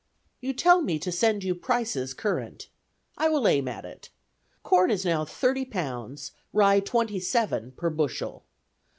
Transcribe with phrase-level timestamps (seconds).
[0.39, 2.69] "You tell me to send you prices current.
[3.19, 4.09] I will aim at it.
[4.63, 8.43] Corn is now thirty pounds, rye twenty seven, per bushel.